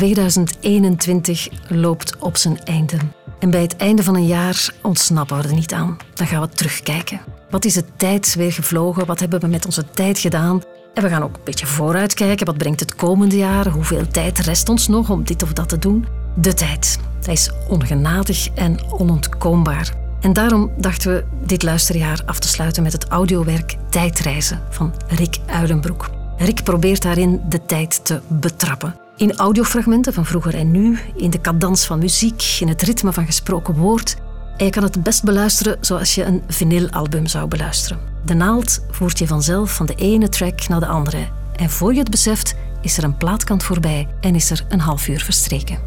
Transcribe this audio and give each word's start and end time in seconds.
2021 0.00 1.48
loopt 1.68 2.16
op 2.18 2.36
zijn 2.36 2.64
einde. 2.64 2.96
En 3.38 3.50
bij 3.50 3.60
het 3.60 3.76
einde 3.76 4.02
van 4.02 4.14
een 4.14 4.26
jaar 4.26 4.72
ontsnappen 4.82 5.36
we 5.36 5.48
er 5.48 5.54
niet 5.54 5.72
aan. 5.72 5.96
Dan 6.14 6.26
gaan 6.26 6.40
we 6.40 6.48
terugkijken. 6.48 7.20
Wat 7.50 7.64
is 7.64 7.74
de 7.74 7.84
tijd 7.96 8.34
weer 8.34 8.52
gevlogen? 8.52 9.06
Wat 9.06 9.20
hebben 9.20 9.40
we 9.40 9.46
met 9.46 9.66
onze 9.66 9.90
tijd 9.90 10.18
gedaan? 10.18 10.62
En 10.94 11.02
we 11.02 11.08
gaan 11.08 11.22
ook 11.22 11.36
een 11.36 11.44
beetje 11.44 11.66
vooruitkijken. 11.66 12.46
Wat 12.46 12.58
brengt 12.58 12.80
het 12.80 12.94
komende 12.94 13.36
jaar? 13.36 13.68
Hoeveel 13.68 14.06
tijd 14.08 14.38
rest 14.38 14.68
ons 14.68 14.88
nog 14.88 15.10
om 15.10 15.24
dit 15.24 15.42
of 15.42 15.52
dat 15.52 15.68
te 15.68 15.78
doen? 15.78 16.06
De 16.36 16.54
tijd. 16.54 16.98
Dat 17.18 17.28
is 17.28 17.50
ongenadig 17.68 18.48
en 18.54 18.92
onontkoombaar. 18.92 19.94
En 20.20 20.32
daarom 20.32 20.72
dachten 20.76 21.12
we 21.12 21.24
dit 21.46 21.62
luisterjaar 21.62 22.22
af 22.26 22.38
te 22.38 22.48
sluiten 22.48 22.82
met 22.82 22.92
het 22.92 23.08
audiowerk 23.08 23.76
Tijdreizen 23.90 24.60
van 24.70 24.94
Rick 25.08 25.38
Uilenbroek. 25.46 26.10
Rick 26.36 26.62
probeert 26.62 27.02
daarin 27.02 27.40
de 27.48 27.66
tijd 27.66 28.04
te 28.04 28.20
betrappen. 28.28 28.94
In 29.20 29.36
audiofragmenten 29.36 30.12
van 30.12 30.26
vroeger 30.26 30.54
en 30.54 30.70
nu, 30.70 30.98
in 31.16 31.30
de 31.30 31.40
cadans 31.40 31.84
van 31.84 31.98
muziek, 31.98 32.56
in 32.60 32.68
het 32.68 32.82
ritme 32.82 33.12
van 33.12 33.26
gesproken 33.26 33.74
woord. 33.74 34.16
En 34.56 34.64
je 34.64 34.70
kan 34.70 34.82
het 34.82 35.02
best 35.02 35.24
beluisteren 35.24 35.76
zoals 35.80 36.14
je 36.14 36.24
een 36.24 36.42
vinylalbum 36.48 37.26
zou 37.26 37.48
beluisteren. 37.48 37.98
De 38.24 38.34
naald 38.34 38.84
voert 38.90 39.18
je 39.18 39.26
vanzelf 39.26 39.74
van 39.74 39.86
de 39.86 39.94
ene 39.94 40.28
track 40.28 40.68
naar 40.68 40.80
de 40.80 40.86
andere. 40.86 41.28
En 41.56 41.70
voor 41.70 41.92
je 41.92 41.98
het 41.98 42.10
beseft, 42.10 42.54
is 42.82 42.98
er 42.98 43.04
een 43.04 43.16
plaatkant 43.16 43.62
voorbij 43.62 44.08
en 44.20 44.34
is 44.34 44.50
er 44.50 44.64
een 44.68 44.80
half 44.80 45.08
uur 45.08 45.20
verstreken. 45.20 45.78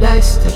Luister. 0.00 0.52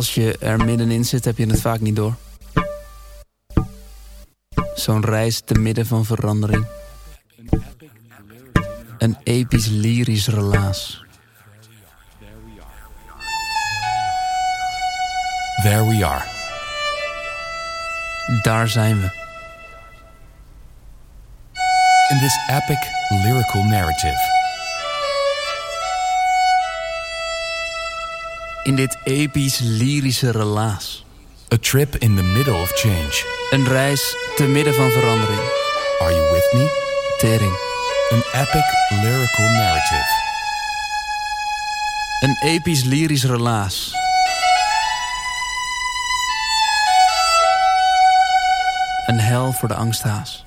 Als 0.00 0.14
je 0.14 0.38
er 0.38 0.64
middenin 0.64 1.04
zit, 1.04 1.24
heb 1.24 1.38
je 1.38 1.46
het 1.46 1.60
vaak 1.60 1.80
niet 1.80 1.96
door. 1.96 2.14
Zo'n 4.74 5.04
reis 5.04 5.40
te 5.44 5.54
midden 5.54 5.86
van 5.86 6.04
verandering. 6.04 6.66
Een 8.98 9.16
episch 9.22 9.66
lyrisch 9.66 10.28
relaas. 10.28 11.04
There 15.62 15.86
we 15.86 16.06
are. 16.06 16.24
Daar 18.42 18.68
zijn 18.68 19.00
we. 19.00 19.10
In 22.08 22.18
this 22.18 22.38
epic 22.48 22.88
lyrical 23.08 23.62
narrative. 23.62 24.39
In 28.62 28.74
dit 28.76 28.96
episch 29.04 29.58
lyrische 29.58 30.30
relaas. 30.30 31.04
A 31.54 31.56
trip 31.56 31.96
in 31.96 32.16
the 32.16 32.22
middle 32.22 32.54
of 32.54 32.70
change. 32.74 33.24
Een 33.50 33.66
reis 33.66 34.16
te 34.36 34.44
midden 34.44 34.74
van 34.74 34.90
verandering. 34.90 35.40
Are 36.00 36.14
you 36.14 36.32
with 36.32 36.52
me? 36.52 36.66
Tering. 37.18 37.56
An 38.10 38.40
epic 38.40 38.64
lyrical 38.90 39.48
narrative. 39.48 40.06
Een 42.20 42.36
episch 42.40 42.84
lyrisch 42.84 43.24
relaas. 43.24 43.94
Een 49.06 49.20
hel 49.20 49.52
voor 49.52 49.68
de 49.68 49.74
angsthaas. 49.74 50.44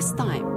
first 0.00 0.16
time. 0.16 0.49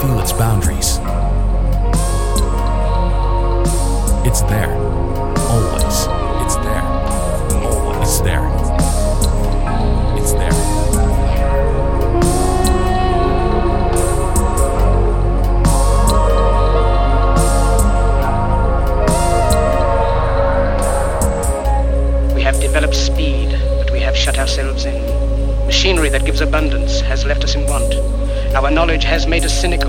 Feel 0.00 0.18
its 0.18 0.32
boundaries. 0.32 0.98
It's 4.26 4.40
there. 4.42 4.72
Always. 5.50 6.08
It's 6.42 6.56
there. 6.56 6.82
Always. 7.60 8.08
It's 8.08 8.20
there. 8.20 8.46
It's 10.16 10.32
there. 10.32 10.54
We 22.34 22.40
have 22.40 22.58
developed 22.58 22.94
speed, 22.94 23.50
but 23.76 23.90
we 23.90 24.00
have 24.00 24.16
shut 24.16 24.38
ourselves 24.38 24.86
in. 24.86 25.20
Machinery 25.66 26.08
that 26.08 26.24
gives 26.24 26.40
abundance 26.40 27.00
has 27.02 27.26
left 27.26 27.44
us 27.44 27.54
in 27.54 27.66
want. 27.66 27.94
Our 28.52 28.68
knowledge 28.68 29.04
has 29.04 29.28
made 29.28 29.44
us 29.44 29.58
cynical, 29.58 29.79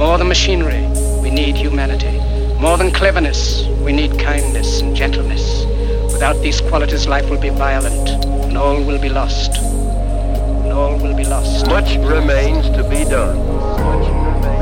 More 0.00 0.16
than 0.16 0.28
machinery, 0.28 0.80
we 1.20 1.30
need 1.30 1.56
humanity. 1.58 2.18
More 2.58 2.78
than 2.78 2.90
cleverness, 2.90 3.66
we 3.84 3.92
need 3.92 4.18
kindness 4.18 4.80
and 4.80 4.96
gentleness. 4.96 5.66
Without 6.10 6.40
these 6.40 6.58
qualities, 6.62 7.06
life 7.06 7.28
will 7.28 7.38
be 7.38 7.50
violent, 7.50 8.08
and 8.48 8.56
all 8.56 8.82
will 8.82 8.98
be 8.98 9.10
lost. 9.10 9.58
And 9.58 10.72
all 10.72 10.96
will 10.96 11.14
be 11.14 11.24
lost. 11.24 11.66
Much 11.66 11.96
remains 11.98 12.70
to 12.70 12.82
be 12.82 13.04
done. 13.04 13.36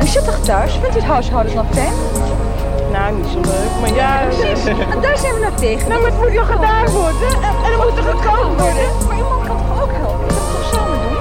Is 0.02 0.12
je 0.12 0.22
toch 0.22 0.40
thuis? 0.40 0.72
Vindt 0.72 0.96
u 0.96 0.98
het 0.98 1.08
huishouden 1.08 1.54
nog 1.54 1.66
fijn? 1.72 1.92
Nou, 2.92 3.16
niet 3.16 3.26
zo 3.32 3.40
leuk, 3.40 3.72
maar 3.80 3.94
ja. 3.94 4.22
En 4.90 5.00
daar 5.00 5.18
zijn 5.18 5.34
we 5.34 5.40
nog 5.40 5.54
tegen. 5.58 5.88
Nou, 5.88 6.02
maar 6.02 6.10
het 6.10 6.20
moet 6.20 6.32
nog 6.32 6.46
gedaan 6.46 6.86
worden. 6.86 7.28
En, 7.28 7.54
en 7.64 7.72
er 7.72 7.78
moet 7.78 7.96
er 7.96 8.02
gekookt 8.02 8.60
worden. 8.60 9.06
Maar 9.06 9.16
iemand 9.16 9.46
kan 9.46 9.56
toch 9.56 9.82
ook 9.82 9.92
helpen? 9.92 10.28
Dat 10.28 10.36
kan 10.36 10.52
toch 10.52 10.74
samen 10.74 10.98
doen? 11.02 11.12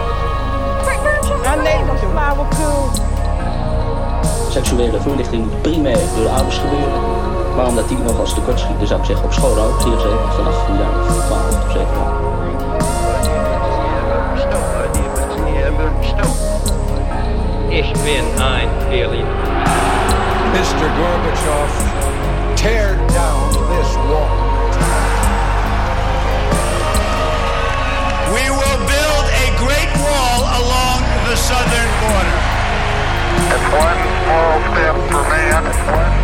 Maar 0.86 0.98
waarom 1.04 1.24
zou 1.28 1.42
Ja, 1.44 1.56
nee, 1.56 1.86
dat 1.86 1.96
is 1.96 2.02
flauwekul. 2.12 3.07
Seksuele 4.58 5.02
voorlichting 5.02 5.44
moet 5.44 5.62
primair 5.62 5.98
door 6.16 6.24
de 6.24 6.30
ouders 6.30 6.58
gebeuren. 6.58 7.02
Maar 7.56 7.66
omdat 7.66 7.88
die 7.88 7.98
nog 7.98 8.20
als 8.20 8.34
tekortschiet, 8.34 8.78
dan 8.78 8.88
zou 8.88 9.00
ik 9.00 9.06
zeggen 9.06 9.26
op 9.26 9.34
school 9.34 9.58
ook, 9.58 9.82
zeer 9.82 10.00
zeker, 10.00 10.32
vanaf 10.36 10.68
een 10.68 10.78
jaar 10.78 11.00
of 11.00 11.26
12 11.26 11.66
of 11.66 11.72
7 11.72 11.88
jaar. 11.98 12.16
Ich 17.70 17.92
bin 17.92 18.26
ein 18.42 18.70
Berliner. 18.90 19.38
Mr. 20.54 20.88
Gorbachev, 20.98 21.72
tear 22.56 22.96
down 23.14 23.50
this 23.74 23.92
wall. 24.10 24.38
We 28.36 28.46
will 28.60 28.80
build 28.94 29.26
a 29.46 29.48
great 29.64 29.92
wall 30.06 30.42
along 30.60 31.00
the 31.30 31.36
southern 31.36 31.92
border. 32.02 32.40
It's 33.54 33.68
one 33.86 34.17
One 34.28 34.36
small 34.36 34.60
step 34.74 34.96
for 35.10 35.24
man. 35.30 35.64
One. 35.94 36.18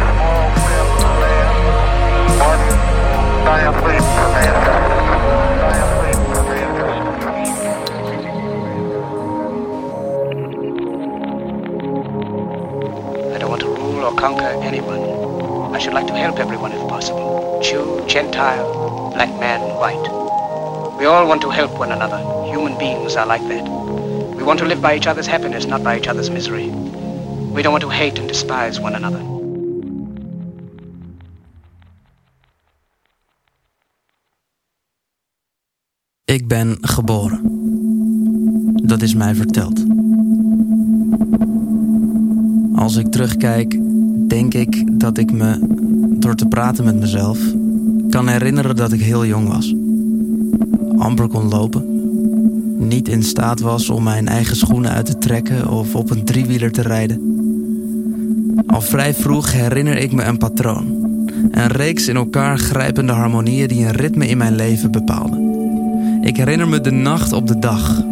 I 13.32 13.38
don't 13.40 13.50
want 13.50 13.62
to 13.62 13.68
rule 13.70 14.04
or 14.04 14.16
conquer 14.16 14.44
anyone. 14.44 15.74
I 15.74 15.80
should 15.80 15.94
like 15.94 16.08
to 16.08 16.14
help 16.14 16.40
everyone 16.40 16.74
if 16.74 16.88
possible. 16.90 17.62
Jew, 17.64 18.04
Gentile, 18.08 19.12
black 19.14 19.30
man, 19.40 19.62
white. 19.78 20.10
We 21.00 21.06
all 21.06 21.26
want 21.28 21.42
to 21.44 21.50
help 21.50 21.72
one 21.80 21.92
another. 21.94 22.18
Human 22.48 22.78
beings 22.78 23.16
are 23.16 23.26
like 23.26 23.48
that. 23.48 23.64
We 24.36 24.44
want 24.44 24.60
to 24.60 24.66
live 24.66 24.82
by 24.82 24.96
each 24.98 25.08
other's 25.08 25.28
happiness, 25.28 25.66
not 25.66 25.84
by 25.84 25.98
each 25.98 26.08
other's 26.08 26.30
misery. 26.30 26.72
We 27.54 27.62
don't 27.62 27.72
want 27.72 27.84
to 27.84 27.90
hate 27.90 28.20
and 28.20 28.28
despise 28.28 28.82
one 28.82 28.96
another. 28.96 29.20
Ik 36.26 36.48
ben 36.48 36.78
geboren. 36.82 37.42
Dat 38.88 39.02
is 39.02 39.16
mij 39.16 39.36
verteld. 39.36 39.86
Als 42.76 42.96
ik 42.96 43.08
terugkijk, 43.08 43.80
denk 44.28 44.54
ik 44.54 45.00
dat 45.00 45.18
ik 45.18 45.32
me, 45.32 45.60
door 46.20 46.36
te 46.36 46.48
praten 46.48 46.84
met 46.84 47.00
mezelf, 47.00 47.40
kan 48.10 48.28
herinneren 48.28 48.76
dat 48.76 48.92
ik 48.92 49.02
heel 49.02 49.26
jong 49.26 49.48
was. 49.48 49.76
Amper 50.98 51.28
kon 51.28 51.50
lopen. 51.50 51.86
Niet 52.88 53.08
in 53.08 53.24
staat 53.24 53.60
was 53.60 53.90
om 53.90 54.04
mijn 54.04 54.28
eigen 54.28 54.56
schoenen 54.56 54.92
uit 54.92 55.06
te 55.06 55.18
trekken 55.18 55.70
of 55.70 55.96
op 55.96 56.10
een 56.10 56.26
driewieler 56.26 56.72
te 56.72 56.82
rijden. 56.82 57.33
Al 58.68 58.82
vrij 58.82 59.14
vroeg 59.14 59.52
herinner 59.52 59.98
ik 59.98 60.12
me 60.12 60.24
een 60.24 60.38
patroon. 60.38 60.86
Een 61.52 61.68
reeks 61.68 62.08
in 62.08 62.16
elkaar 62.16 62.58
grijpende 62.58 63.14
harmonieën 63.14 63.68
die 63.68 63.86
een 63.86 63.92
ritme 63.92 64.28
in 64.28 64.38
mijn 64.38 64.56
leven 64.56 64.92
bepaalden. 64.92 65.52
Ik 66.22 66.38
herinner 66.38 66.68
me 66.68 66.82
de 66.82 66.92
nacht 66.92 67.34
op 67.34 67.48
de 67.48 67.60
dag. 67.60 68.04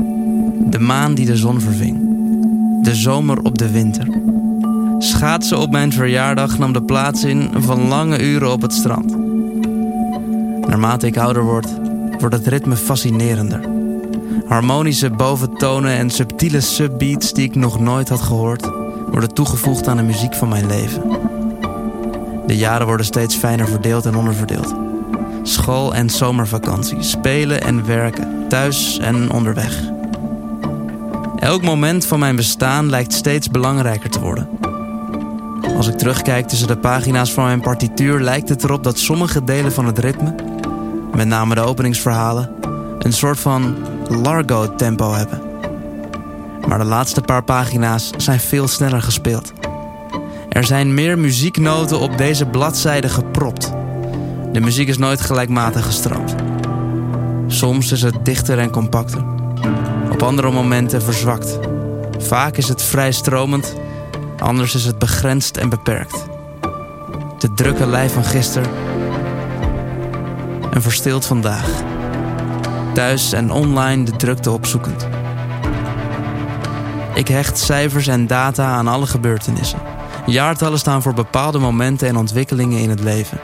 De 0.70 0.80
maan 0.80 1.14
die 1.14 1.26
de 1.26 1.38
zon 1.38 1.62
verving. 1.62 2.00
De 2.82 2.96
zomer 2.96 3.42
op 3.42 3.58
de 3.58 3.72
winter. 3.72 4.08
Schaatsen 4.98 5.60
op 5.60 5.72
mijn 5.72 5.94
verjaardag 5.94 6.58
nam 6.58 6.74
de 6.74 6.84
plaats 6.84 7.24
in 7.24 7.50
van 7.58 7.88
lange 7.88 8.24
uren 8.24 8.52
op 8.52 8.62
het 8.62 8.74
strand. 8.74 9.18
Naarmate 10.68 11.08
ik 11.08 11.18
ouder 11.18 11.44
word, 11.44 11.68
wordt 12.20 12.36
het 12.36 12.48
ritme 12.48 12.76
fascinerender. 12.76 13.70
Harmonische 14.48 15.10
boventonen 15.10 15.92
en 15.92 16.10
subtiele 16.10 16.62
subbeats 16.62 17.34
die 17.34 17.44
ik 17.44 17.56
nog 17.56 17.80
nooit 17.80 18.10
had 18.10 18.22
gehoord, 18.22 18.72
worden 19.12 19.34
toegevoegd 19.34 19.88
aan 19.88 19.98
de 19.98 20.04
muziek 20.04 20.36
van 20.36 20.50
mijn 20.50 20.68
leven. 20.68 21.04
De 22.48 22.58
jaren 22.58 22.88
worden 22.88 23.06
steeds 23.06 23.36
fijner 23.36 23.68
verdeeld 23.68 24.06
en 24.06 24.16
onderverdeeld. 24.16 24.74
School 25.44 25.94
en 25.94 26.10
zomervakantie, 26.10 27.04
spelen 27.04 27.62
en 27.62 27.86
werken, 27.86 28.46
thuis 28.48 28.98
en 28.98 29.32
onderweg. 29.32 29.82
Elk 31.40 31.62
moment 31.62 32.06
van 32.06 32.20
mijn 32.20 32.36
bestaan 32.36 32.90
lijkt 32.90 33.14
steeds 33.14 33.50
belangrijker 33.50 34.10
te 34.10 34.20
worden. 34.20 34.50
Als 35.78 35.88
ik 35.88 35.98
terugkijk 35.98 36.48
tussen 36.48 36.68
de 36.68 36.78
pagina's 36.78 37.34
van 37.34 37.44
mijn 37.44 37.62
partituur, 37.62 38.20
lijkt 38.20 38.50
het 38.50 38.64
erop 38.64 38.84
dat 38.84 39.00
sommige 39.00 39.44
delen 39.44 39.72
van 39.72 39.86
het 39.86 40.00
ritme, 40.00 40.36
met 41.16 41.28
name 41.28 41.56
de 41.56 41.62
openingsverhalen, 41.62 42.50
een 43.00 43.14
soort 43.14 43.40
van 43.40 43.76
Largo-tempo 44.08 45.14
hebben. 45.14 45.51
Maar 46.68 46.78
de 46.78 46.86
laatste 46.86 47.22
paar 47.22 47.44
pagina's 47.44 48.10
zijn 48.18 48.40
veel 48.40 48.68
sneller 48.68 49.02
gespeeld. 49.02 49.54
Er 50.50 50.64
zijn 50.64 50.94
meer 50.94 51.20
muzieknoten 51.20 52.00
op 52.00 52.18
deze 52.18 52.46
bladzijde 52.46 53.10
gepropt. 53.10 53.74
De 54.52 54.60
muziek 54.60 54.88
is 54.88 54.98
nooit 54.98 55.22
gelijkmatig 55.22 55.86
gestroomd. 55.86 56.36
Soms 57.48 57.92
is 57.92 58.02
het 58.02 58.26
dichter 58.26 58.60
en 58.60 58.70
compacter. 58.70 59.24
Op 60.12 60.24
andere 60.24 60.52
momenten 60.52 61.02
verzwakt. 61.02 61.60
Vaak 62.18 62.58
is 62.58 62.68
het 62.68 62.84
vrij 62.84 63.12
stromend, 63.12 63.76
anders 64.40 64.76
is 64.76 64.86
het 64.86 65.00
begrensd 65.00 65.58
en 65.58 65.70
beperkt. 65.70 66.26
De 67.40 67.54
drukke 67.54 67.86
lijf 67.86 68.14
van 68.14 68.24
gisteren 68.24 68.70
en 70.74 70.82
verstild 70.82 71.26
vandaag. 71.26 71.70
Thuis 72.94 73.34
en 73.34 73.52
online 73.52 74.04
de 74.04 74.16
drukte 74.16 74.52
opzoekend. 74.52 75.08
Ik 77.22 77.28
hecht 77.28 77.58
cijfers 77.58 78.08
en 78.08 78.28
data 78.28 78.66
aan 78.66 78.88
alle 78.88 79.06
gebeurtenissen. 79.06 79.80
Jaartallen 80.26 80.80
staan 80.80 81.02
voor 81.02 81.14
bepaalde 81.14 81.60
momenten 81.60 82.08
en 82.08 82.16
ontwikkelingen 82.16 82.80
in 82.80 82.90
het 82.90 83.00
leven. 83.00 83.40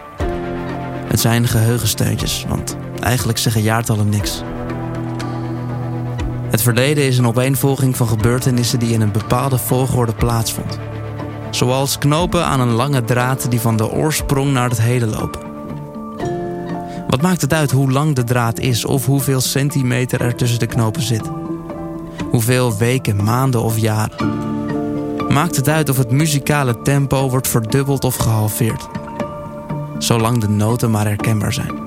Het 1.08 1.20
zijn 1.20 1.48
geheugensteuntjes, 1.48 2.46
want 2.48 2.78
eigenlijk 3.00 3.38
zeggen 3.38 3.62
jaartallen 3.62 4.10
niks. 4.10 4.42
Het 6.50 6.62
verleden 6.62 7.04
is 7.04 7.18
een 7.18 7.28
opeenvolging 7.28 7.98
van 7.98 8.08
gebeurtenissen 8.08 8.80
die 8.80 8.94
in 8.94 9.02
een 9.02 9.12
bepaalde 9.12 9.58
volgorde 9.58 10.14
plaatsvond. 10.14 10.80
Zoals 11.52 11.98
knopen 11.98 12.46
aan 12.46 12.60
een 12.60 12.74
lange 12.74 13.04
draad 13.04 13.52
die 13.52 13.60
van 13.60 13.78
de 13.78 13.90
oorsprong 13.90 14.52
naar 14.52 14.70
het 14.70 14.82
heden 14.82 15.10
lopen. 15.10 15.42
Wat 17.08 17.22
maakt 17.22 17.42
het 17.42 17.54
uit 17.54 17.72
hoe 17.72 17.92
lang 17.92 18.16
de 18.16 18.24
draad 18.24 18.60
is 18.60 18.86
of 18.86 19.06
hoeveel 19.06 19.42
centimeter 19.42 20.22
er 20.22 20.36
tussen 20.36 20.60
de 20.60 20.68
knopen 20.68 21.02
zit? 21.02 21.37
Hoeveel 22.30 22.78
weken, 22.78 23.24
maanden 23.24 23.62
of 23.64 23.78
jaren? 23.78 24.46
Maakt 25.30 25.56
het 25.56 25.70
uit 25.70 25.90
of 25.90 25.98
het 25.98 26.12
muzikale 26.12 26.82
tempo 26.82 27.30
wordt 27.30 27.48
verdubbeld 27.48 28.04
of 28.04 28.16
gehalveerd? 28.16 28.88
Zolang 29.98 30.42
de 30.42 30.50
noten 30.50 30.92
maar 30.92 31.06
herkenbaar 31.06 31.54
zijn. 31.54 31.87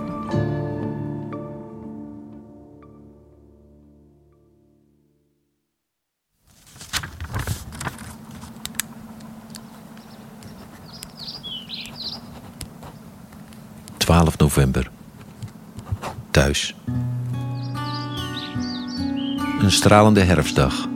Stralende 19.81 20.21
herfstdag. 20.21 20.89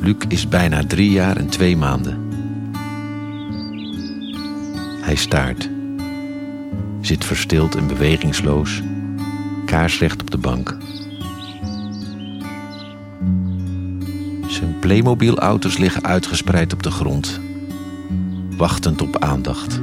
Luc 0.00 0.16
is 0.28 0.48
bijna 0.48 0.86
drie 0.86 1.10
jaar 1.10 1.36
en 1.36 1.48
twee 1.48 1.76
maanden. 1.76 2.30
Hij 5.00 5.14
staart. 5.14 5.70
Zit 7.00 7.24
verstild 7.24 7.74
en 7.74 7.86
bewegingsloos, 7.86 8.82
kaarsrecht 9.66 10.20
op 10.20 10.30
de 10.30 10.38
bank. 10.38 10.76
Zijn 14.46 14.78
Playmobil-auto's 14.80 15.78
liggen 15.78 16.04
uitgespreid 16.04 16.72
op 16.72 16.82
de 16.82 16.90
grond, 16.90 17.40
wachtend 18.56 19.02
op 19.02 19.18
aandacht. 19.18 19.80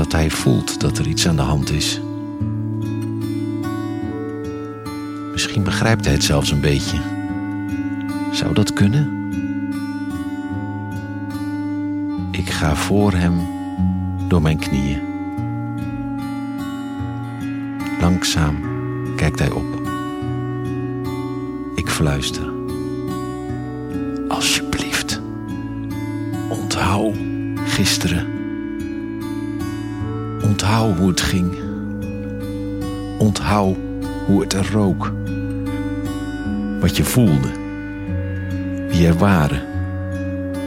Dat 0.00 0.12
hij 0.12 0.30
voelt 0.30 0.80
dat 0.80 0.98
er 0.98 1.06
iets 1.06 1.28
aan 1.28 1.36
de 1.36 1.42
hand 1.42 1.70
is. 1.70 2.00
Misschien 5.32 5.62
begrijpt 5.62 6.04
hij 6.04 6.14
het 6.14 6.24
zelfs 6.24 6.50
een 6.50 6.60
beetje. 6.60 6.98
Zou 8.32 8.54
dat 8.54 8.72
kunnen? 8.72 9.30
Ik 12.30 12.50
ga 12.50 12.76
voor 12.76 13.12
hem 13.12 13.40
door 14.28 14.42
mijn 14.42 14.58
knieën. 14.58 15.00
Langzaam 18.00 18.56
kijkt 19.16 19.38
hij 19.38 19.50
op. 19.50 19.78
fluisteren. 21.84 22.52
Alsjeblieft. 24.28 25.20
Onthoud 26.48 27.16
gisteren. 27.64 28.39
Onthoud 30.50 30.96
hoe 30.96 31.08
het 31.08 31.20
ging. 31.20 31.54
Onthoud 33.18 33.76
hoe 34.26 34.40
het 34.40 34.52
er 34.52 34.72
rook. 34.72 35.12
Wat 36.80 36.96
je 36.96 37.04
voelde. 37.04 37.48
Wie 38.88 39.06
er 39.06 39.18
waren. 39.18 39.62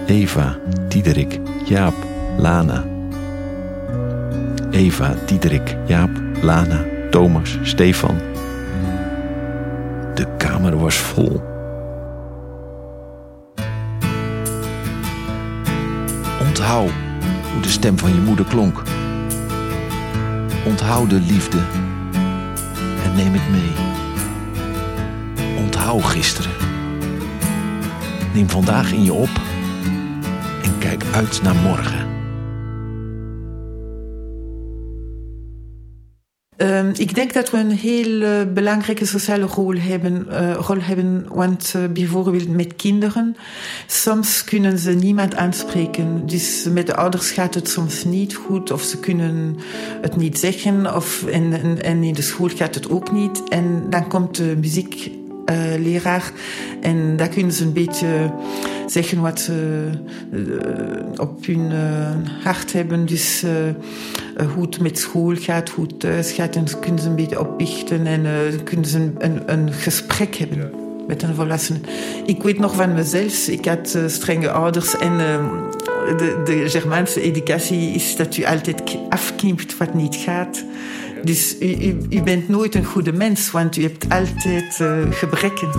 Eva, 0.06 0.58
Diederik, 0.88 1.40
Jaap, 1.66 1.94
Lana. 2.38 2.84
Eva, 4.72 5.16
Diederik, 5.25 5.78
Jaap, 5.86 6.10
Lana, 6.42 6.82
Thomas, 7.10 7.58
Stefan. 7.62 8.18
De 10.16 10.28
kamer 10.38 10.78
was 10.78 10.96
vol. 10.96 11.42
Onthoud 16.48 16.92
hoe 17.54 17.62
de 17.62 17.70
stem 17.70 17.98
van 17.98 18.13
je 18.13 18.20
moeder 18.20 18.46
klonk. 18.46 18.92
Onthoud 20.65 21.10
de 21.10 21.20
liefde 21.20 21.58
en 23.03 23.15
neem 23.15 23.34
het 23.34 23.50
mee. 23.50 23.72
Onthoud 25.58 26.03
gisteren. 26.03 26.51
Neem 28.34 28.50
vandaag 28.50 28.91
in 28.91 29.03
je 29.03 29.13
op 29.13 29.41
en 30.63 30.77
kijk 30.77 31.03
uit 31.13 31.41
naar 31.41 31.55
morgen. 31.55 32.02
Ik 37.00 37.15
denk 37.15 37.33
dat 37.33 37.50
we 37.50 37.57
een 37.57 37.71
heel 37.71 38.21
uh, 38.21 38.53
belangrijke 38.53 39.05
sociale 39.05 39.45
rol 39.45 39.75
hebben, 39.75 40.27
uh, 40.29 40.53
rol 40.53 40.81
hebben 40.81 41.25
want 41.27 41.73
uh, 41.75 41.83
bijvoorbeeld 41.93 42.47
met 42.47 42.75
kinderen, 42.75 43.35
soms 43.88 44.43
kunnen 44.43 44.79
ze 44.79 44.91
niemand 44.91 45.35
aanspreken. 45.35 46.25
Dus 46.25 46.67
met 46.69 46.88
de 46.88 46.95
ouders 46.95 47.31
gaat 47.31 47.53
het 47.53 47.69
soms 47.69 48.03
niet 48.03 48.35
goed, 48.35 48.71
of 48.71 48.81
ze 48.81 49.00
kunnen 49.00 49.57
het 50.01 50.15
niet 50.15 50.39
zeggen, 50.39 50.95
of, 50.95 51.25
en, 51.25 51.81
en, 51.81 52.03
in 52.03 52.13
de 52.13 52.21
school 52.21 52.50
gaat 52.50 52.75
het 52.75 52.89
ook 52.89 53.12
niet. 53.12 53.43
En 53.50 53.83
dan 53.89 54.07
komt 54.07 54.35
de 54.35 54.55
muziek 54.59 55.12
leraar. 55.79 56.31
En 56.81 57.15
daar 57.15 57.27
kunnen 57.27 57.51
ze 57.51 57.63
een 57.63 57.74
beetje 57.74 58.33
zeggen 58.88 59.22
wat 59.22 59.39
ze 59.39 59.89
uh, 60.31 61.19
op 61.19 61.45
hun 61.45 61.72
uh, 61.72 62.43
hart 62.43 62.74
hebben. 62.74 63.05
Dus 63.05 63.43
hoe 64.53 64.65
het 64.65 64.79
met 64.79 65.00
school 65.00 65.36
gaat, 65.36 65.69
hoe 65.69 65.86
het 65.86 66.00
thuis 66.00 66.31
gaat. 66.31 66.55
En 66.55 66.65
kunnen 66.79 67.01
ze 67.01 67.10
een 67.10 67.15
beetje 67.15 67.39
opbichten 67.39 68.07
en 68.07 68.25
kunnen 68.63 68.86
ze 68.86 68.98
een, 68.98 69.15
een, 69.17 69.41
een 69.45 69.74
gesprek 69.74 70.36
hebben. 70.36 70.57
Ja. 70.57 70.69
Met 71.07 71.22
een 71.22 71.36
volwassene. 71.36 71.79
Ik 72.25 72.43
weet 72.43 72.60
nog 72.60 72.75
van 72.75 72.93
mezelf, 72.93 73.48
ik 73.48 73.65
had 73.65 73.98
strenge 74.07 74.51
ouders 74.51 74.98
en 74.98 75.17
de, 76.17 76.41
de 76.45 76.69
Germaanse 76.69 77.22
educatie 77.22 77.91
is 77.91 78.15
dat 78.15 78.38
u 78.38 78.45
altijd 78.45 78.98
afknipt 79.10 79.77
wat 79.77 79.93
niet 79.93 80.15
gaat. 80.15 80.63
Dus 81.24 81.56
u, 82.10 82.22
bent 82.24 82.50
nooit 82.50 82.75
een 82.75 82.86
goede 82.86 83.13
mens, 83.13 83.51
want 83.51 83.77
u 83.77 83.82
hebt 83.82 84.10
altijd 84.10 84.80
uh, 84.82 85.12
gebreken. 85.12 85.70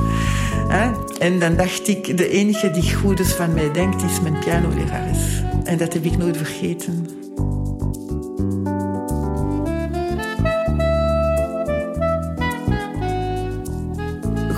Hè? 0.68 0.90
En 1.18 1.38
dan 1.38 1.56
dacht 1.56 1.88
ik, 1.88 2.16
de 2.16 2.28
enige 2.28 2.70
die 2.70 2.94
goed 2.94 3.20
is 3.20 3.32
van 3.32 3.54
mij 3.54 3.72
denkt, 3.72 4.02
is 4.02 4.20
mijn 4.20 4.38
pianolerares. 4.38 5.42
En 5.64 5.78
dat 5.78 5.92
heb 5.92 6.04
ik 6.04 6.16
nooit 6.16 6.36
vergeten. 6.36 7.06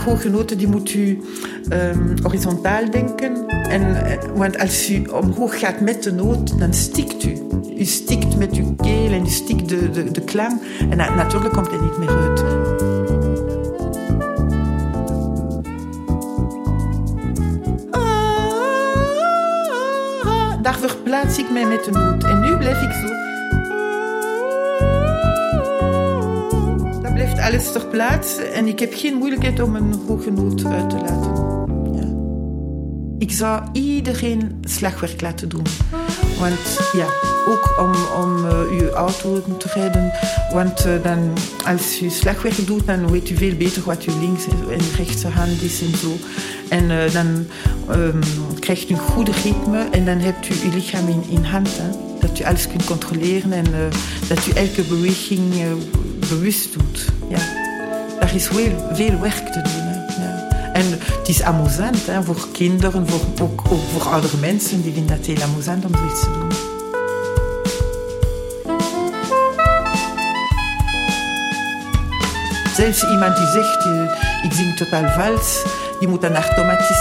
Hooggenoten 0.04 0.58
die 0.58 0.68
moet 0.68 0.94
u 0.94 1.20
um, 1.72 2.14
horizontaal 2.22 2.90
denken. 2.90 3.46
En, 3.46 3.96
want 4.34 4.58
als 4.58 4.90
u 4.90 5.04
omhoog 5.04 5.58
gaat 5.58 5.80
met 5.80 6.02
de 6.02 6.12
noot, 6.12 6.58
dan 6.58 6.74
stikt 6.74 7.24
u. 7.24 7.46
U 7.78 7.84
stikt 7.84 8.36
met 8.36 8.52
uw 8.52 8.74
keel 8.74 9.12
en 9.12 9.24
u 9.24 9.28
stikt 9.28 9.68
de, 9.68 9.90
de, 9.90 10.10
de 10.10 10.20
klang. 10.20 10.60
En 10.90 10.96
na, 10.96 11.14
natuurlijk 11.14 11.54
komt 11.54 11.70
hij 11.70 11.80
niet 11.80 11.98
meer 11.98 12.08
uit. 12.08 12.44
Daar 20.62 20.78
verplaats 20.78 21.38
ik 21.38 21.50
mij 21.52 21.66
met 21.66 21.84
de 21.84 21.90
noot. 21.90 22.24
En 22.24 22.40
nu 22.40 22.56
blijf 22.56 22.82
ik 22.82 22.92
zo. 22.92 23.14
Dat 27.02 27.14
blijft 27.14 27.38
alles 27.38 27.72
ter 27.72 27.86
plaatse. 27.86 28.42
En 28.42 28.66
ik 28.66 28.78
heb 28.78 28.92
geen 28.94 29.14
moeilijkheid 29.14 29.60
om 29.60 29.76
een 29.76 29.94
hoge 30.06 30.30
noot 30.30 30.64
uit 30.64 30.90
te 30.90 30.96
laten. 30.96 31.55
Ik 33.26 33.32
zou 33.32 33.62
iedereen 33.72 34.60
slagwerk 34.64 35.20
laten 35.20 35.48
doen. 35.48 35.66
Want 36.38 36.78
ja, 36.92 37.06
ook 37.48 37.74
om, 37.80 37.92
om 38.22 38.44
uh, 38.44 38.80
uw 38.80 38.88
auto 38.88 39.56
te 39.58 39.68
rijden. 39.74 40.12
Want 40.52 40.86
uh, 40.86 41.02
dan, 41.02 41.32
als 41.64 42.02
u 42.02 42.10
slagwerk 42.10 42.66
doet, 42.66 42.86
dan 42.86 43.10
weet 43.10 43.30
u 43.30 43.36
veel 43.36 43.54
beter 43.56 43.82
wat 43.82 44.02
uw 44.04 44.18
links 44.20 44.46
en 44.46 44.80
rechtse 44.96 45.28
hand 45.28 45.62
is 45.62 45.80
en 45.80 45.96
zo. 45.96 46.16
En 46.68 46.90
uh, 46.90 47.12
dan 47.12 47.46
um, 47.90 48.20
krijgt 48.60 48.90
u 48.90 48.94
een 48.94 49.00
goede 49.00 49.32
ritme 49.32 49.88
en 49.90 50.04
dan 50.04 50.18
hebt 50.18 50.48
u 50.48 50.54
uw 50.64 50.70
lichaam 50.74 51.08
in, 51.08 51.24
in 51.28 51.44
hand. 51.44 51.70
Dat 52.20 52.40
u 52.40 52.44
alles 52.44 52.68
kunt 52.68 52.84
controleren 52.84 53.52
en 53.52 53.64
dat 54.28 54.46
u 54.46 54.50
elke 54.50 54.82
beweging 54.82 55.42
bewust 56.28 56.72
doet. 56.72 57.04
Ja. 57.28 57.38
Daar 58.20 58.34
is 58.34 58.46
veel, 58.46 58.90
veel 58.92 59.20
werk 59.20 59.52
te 59.52 59.62
doen. 59.62 59.85
En 60.76 60.90
het 60.90 61.28
is 61.28 61.42
amusant 61.42 62.06
hè, 62.06 62.22
voor 62.22 62.46
kinderen, 62.52 63.08
voor, 63.08 63.20
ook, 63.42 63.62
voor 63.92 64.12
oudere 64.12 64.36
mensen. 64.36 64.82
Die 64.82 64.92
vinden 64.92 65.16
dat 65.16 65.26
heel 65.26 65.42
amusant 65.42 65.84
om 65.84 65.94
zoiets 65.96 66.20
te 66.20 66.30
doen. 66.32 66.50
Zelfs 72.74 73.10
iemand 73.10 73.36
die 73.36 73.46
zegt, 73.46 73.86
uh, 73.86 74.02
ik 74.42 74.52
zing 74.52 74.76
totaal 74.76 75.10
vals, 75.10 75.62
die 75.98 76.08
moet 76.08 76.20
dan 76.20 76.32
naar 76.32 76.52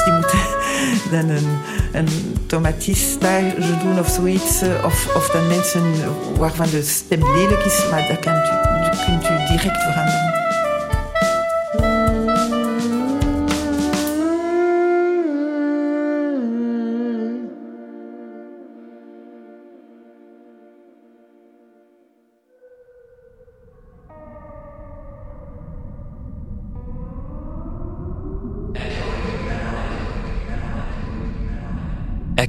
die 0.04 0.14
moet 0.14 0.34
dan 1.12 1.30
een, 1.30 1.58
een 1.92 2.38
tomatiststage 2.46 3.78
doen 3.84 4.00
of 4.00 4.10
zoiets. 4.10 4.62
Of, 4.86 5.16
of 5.16 5.30
dan 5.30 5.48
mensen 5.48 5.94
waarvan 6.38 6.70
de 6.70 6.84
stem 6.84 7.24
lelijk 7.36 7.66
is, 7.66 7.84
maar 7.92 8.08
dat, 8.08 8.20
kan 8.20 8.34
dat 8.34 9.06
kunt 9.06 9.24
u 9.24 9.48
direct 9.48 9.82
veranderen. 9.84 10.05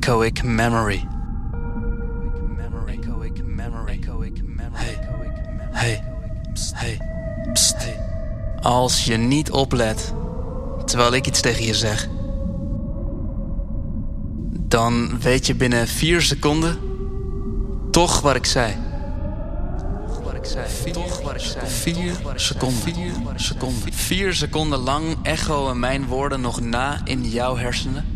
Echoic 0.07 0.43
memory. 0.45 1.09
Hey, 4.73 4.99
hey, 5.71 6.03
hey, 6.73 6.99
pst. 7.53 7.77
Als 8.61 9.05
je 9.05 9.17
niet 9.17 9.51
oplet 9.51 10.15
terwijl 10.85 11.15
ik 11.15 11.27
iets 11.27 11.41
tegen 11.41 11.65
je 11.65 11.75
zeg, 11.75 12.09
dan 14.53 15.21
weet 15.21 15.47
je 15.47 15.55
binnen 15.55 15.89
vier 15.89 16.23
seconden 16.23 16.79
toch 17.91 18.21
wat 18.21 18.37
ik 18.37 18.47
zei. 18.47 18.75
Toch 20.07 20.21
wat 20.23 20.35
ik 20.35 20.45
zei. 20.45 21.67
Vier 21.67 22.15
seconden. 22.35 22.79
Vier 22.83 23.13
seconden. 23.37 23.93
Vier 23.93 24.35
seconden 24.35 24.79
lang 24.79 25.17
echoen 25.23 25.79
mijn 25.79 26.07
woorden 26.07 26.41
nog 26.41 26.61
na 26.61 27.01
in 27.05 27.29
jouw 27.29 27.57
hersenen. 27.57 28.16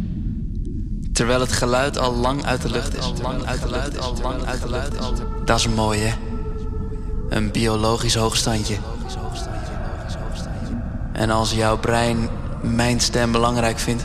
Terwijl 1.20 1.40
het 1.40 1.52
geluid 1.52 1.98
al 1.98 2.14
lang 2.14 2.44
uit 2.44 2.62
de 2.62 2.70
lucht 2.70 2.96
is. 2.96 3.04
Al 3.04 3.14
lang 3.22 3.44
uit 3.44 3.62
de 3.62 3.70
lucht, 3.70 3.98
al 3.98 4.16
lang 4.22 4.44
uit 4.44 4.62
de 4.62 4.70
lucht 4.70 4.94
is. 4.94 5.00
Dat 5.44 5.58
is 5.58 5.68
mooi, 5.68 6.00
hè? 6.00 6.14
Een 7.28 7.50
biologisch 7.50 8.14
hoogstandje. 8.14 8.76
En 11.12 11.30
als 11.30 11.52
jouw 11.52 11.78
brein 11.78 12.28
mijn 12.62 13.00
stem 13.00 13.32
belangrijk 13.32 13.78
vindt, 13.78 14.04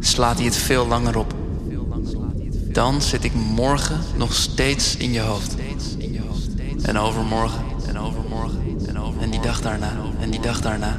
slaat 0.00 0.36
hij 0.36 0.44
het 0.44 0.56
veel 0.56 0.86
langer 0.86 1.18
op. 1.18 1.34
Dan 2.72 3.02
zit 3.02 3.24
ik 3.24 3.34
morgen 3.34 4.00
nog 4.16 4.34
steeds 4.34 4.96
in 4.96 5.12
je 5.12 5.20
hoofd. 5.20 5.54
En 6.82 6.98
overmorgen, 6.98 7.60
en 7.86 7.98
overmorgen, 7.98 8.58
en 8.86 8.98
overmorgen. 8.98 9.20
En 10.20 10.30
die 10.30 10.40
dag 10.40 10.60
daarna, 10.60 10.98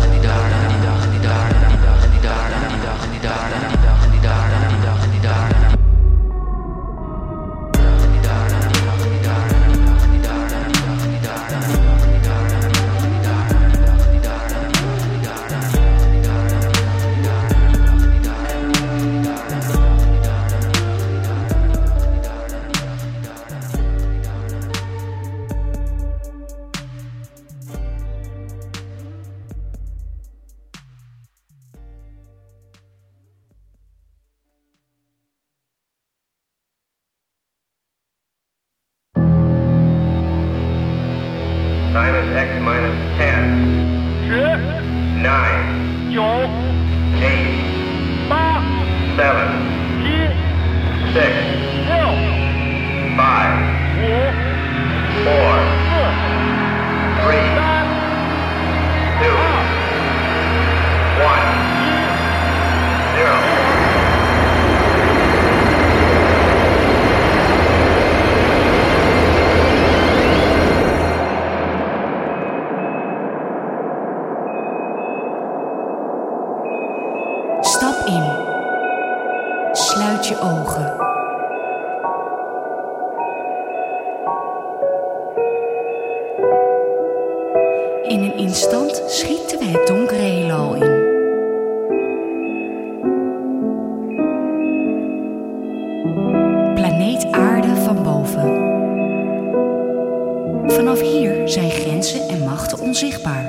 Vanaf 100.67 101.01
hier 101.01 101.49
zijn 101.49 101.69
grenzen 101.69 102.27
en 102.27 102.43
machten 102.43 102.79
onzichtbaar. 102.79 103.43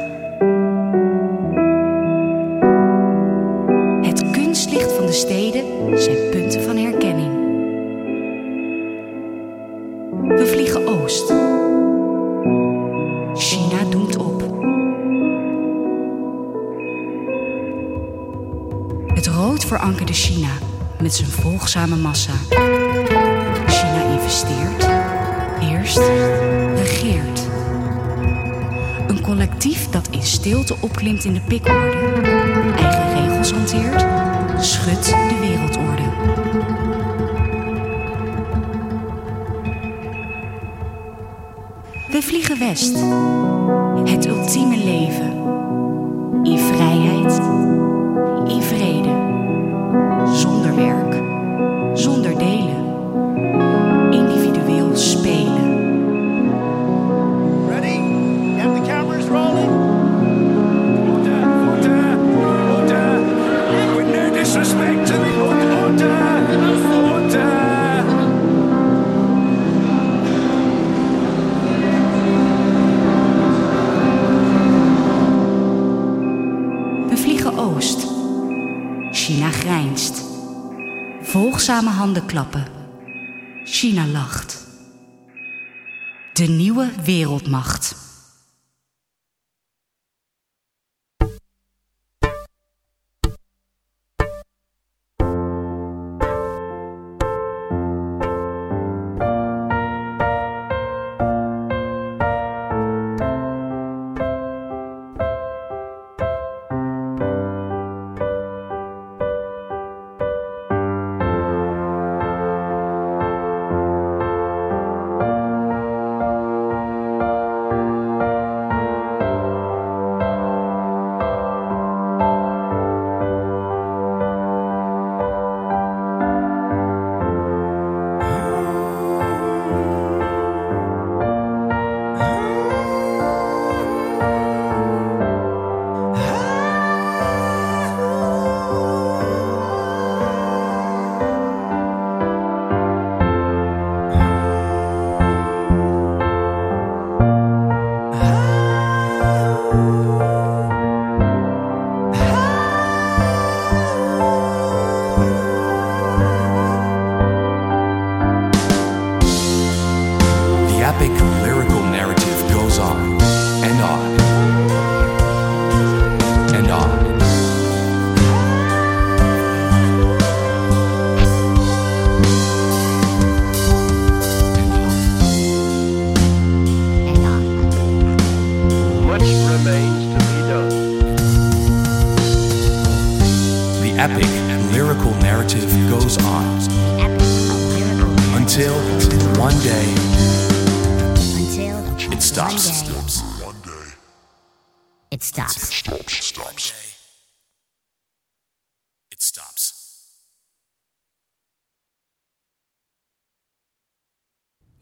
Het 4.03 4.31
kunstlicht 4.31 4.93
van 4.93 5.07
de 5.07 5.13
steden 5.13 5.65
zijn 5.99 6.31
punten 6.31 6.63
van 6.63 6.77
herkenning. 6.77 7.31
We 10.29 10.47
vliegen 10.47 10.87
oost. 10.87 11.33
China 13.35 13.91
doemt 13.91 14.17
op. 14.17 14.43
Het 19.15 19.27
rood 19.27 19.65
verankerde 19.65 20.13
China 20.13 20.51
met 21.01 21.15
zijn 21.15 21.31
volgzame 21.31 21.97
massa. 21.97 22.33
Opklimt 31.03 31.25
in 31.25 31.35
de 31.35 31.41
pikorde, 31.41 31.91
eigen 32.77 33.13
regels 33.15 33.53
hanteert, 33.53 34.07
schudt 34.65 35.05
de 35.05 35.37
wereldorde. 35.41 36.03
We 42.11 42.23
vliegen 42.23 42.59
west. 42.59 42.99
Het 44.05 44.27
ultieme 44.27 44.77
leven. 44.77 45.33
In 46.43 46.59
vrijheid, 46.59 47.41
in 48.47 48.63
vrede. 48.63 49.11
Zonder 50.35 50.77
werk, 50.77 51.12
Oost. 77.57 78.07
China 79.11 79.51
grijnst. 79.51 80.23
Volgzame 81.23 81.91
handen 81.91 82.27
klappen. 82.27 82.67
China 83.65 84.07
lacht. 84.07 84.67
De 86.33 86.45
nieuwe 86.45 86.91
wereldmacht. 87.05 88.02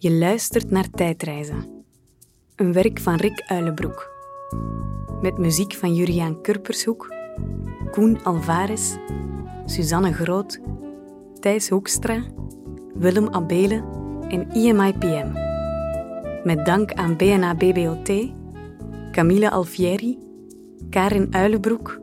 Je 0.03 0.13
luistert 0.13 0.71
naar 0.71 0.91
Tijdreizen. 0.91 1.85
Een 2.57 2.73
werk 2.73 3.01
van 3.01 3.15
Rick 3.15 3.45
Uilenbroek. 3.47 4.11
Met 5.23 5.39
muziek 5.39 5.73
van 5.73 5.95
Juriaan 5.95 6.41
Kurpershoek, 6.41 7.15
Koen 7.91 8.25
Alvarez, 8.25 8.97
Suzanne 9.65 10.13
Groot, 10.13 10.61
Thijs 11.41 11.69
Hoekstra, 11.69 12.23
Willem 12.95 13.29
Abele 13.29 13.85
en 14.29 14.51
IMIPM. 14.51 15.33
Met 16.45 16.67
dank 16.67 16.93
aan 16.93 17.17
BNA 17.17 17.55
BBOT, 17.55 18.33
Camille 19.11 19.51
Alfieri, 19.51 20.19
Karin 20.91 21.35
Uilenbroek, 21.35 22.01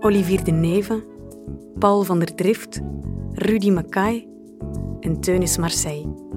Olivier 0.00 0.44
de 0.44 0.52
Neve, 0.52 1.04
Paul 1.78 2.02
van 2.02 2.18
der 2.18 2.34
Drift, 2.34 2.80
Rudy 3.32 3.70
Mackay 3.70 4.28
en 5.00 5.20
Teunis 5.20 5.56
Marseille. 5.56 6.27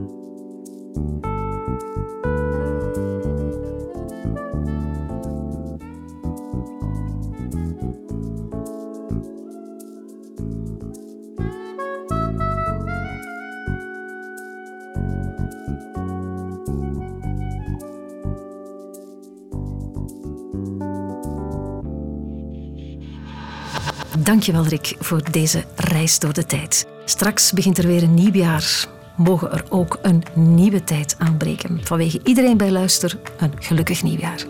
Dankjewel 24.23 24.65
Rick 24.65 24.95
voor 24.99 25.31
deze 25.31 25.63
reis 25.75 26.19
door 26.19 26.33
de 26.33 26.45
tijd. 26.45 26.87
Straks 27.05 27.51
begint 27.51 27.77
er 27.77 27.87
weer 27.87 28.03
een 28.03 28.13
nieuw 28.13 28.33
jaar. 28.33 28.87
Mogen 29.23 29.51
er 29.51 29.63
ook 29.69 29.99
een 30.01 30.23
nieuwe 30.33 30.83
tijd 30.83 31.15
aanbreken. 31.17 31.79
Vanwege 31.83 32.19
iedereen 32.23 32.57
bij 32.57 32.71
Luister 32.71 33.17
een 33.37 33.53
gelukkig 33.59 34.03
nieuwjaar. 34.03 34.45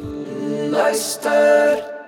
Luister. 0.70 2.01